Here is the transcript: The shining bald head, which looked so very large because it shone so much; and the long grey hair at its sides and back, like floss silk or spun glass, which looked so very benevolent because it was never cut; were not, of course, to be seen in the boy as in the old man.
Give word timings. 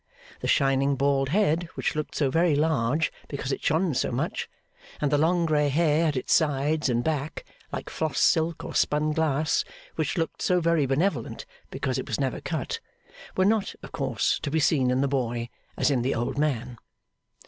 The 0.39 0.47
shining 0.47 0.95
bald 0.95 1.29
head, 1.29 1.69
which 1.75 1.93
looked 1.93 2.15
so 2.15 2.31
very 2.31 2.55
large 2.55 3.13
because 3.27 3.51
it 3.51 3.61
shone 3.61 3.93
so 3.93 4.11
much; 4.11 4.49
and 4.99 5.11
the 5.11 5.17
long 5.19 5.45
grey 5.45 5.69
hair 5.69 6.07
at 6.07 6.15
its 6.17 6.33
sides 6.33 6.89
and 6.89 7.03
back, 7.03 7.45
like 7.71 7.87
floss 7.87 8.19
silk 8.19 8.63
or 8.63 8.73
spun 8.73 9.11
glass, 9.11 9.63
which 9.97 10.17
looked 10.17 10.41
so 10.41 10.59
very 10.59 10.87
benevolent 10.87 11.45
because 11.69 11.99
it 11.99 12.07
was 12.07 12.19
never 12.19 12.41
cut; 12.41 12.79
were 13.37 13.45
not, 13.45 13.75
of 13.83 13.91
course, 13.91 14.39
to 14.41 14.49
be 14.49 14.59
seen 14.59 14.89
in 14.89 15.01
the 15.01 15.07
boy 15.07 15.49
as 15.77 15.91
in 15.91 16.01
the 16.01 16.15
old 16.15 16.35
man. 16.35 16.79